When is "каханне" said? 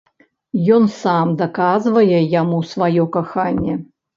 3.19-3.79